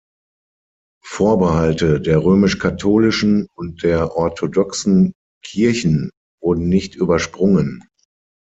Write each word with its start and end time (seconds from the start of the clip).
Vorbehalte 1.05 2.01
der 2.01 2.23
römisch-katholischen 2.23 3.45
und 3.53 3.83
der 3.83 4.15
orthodoxen 4.17 5.13
Kirchen 5.43 6.09
wurden 6.41 6.67
nicht 6.69 6.95
übersprungen. 6.95 7.83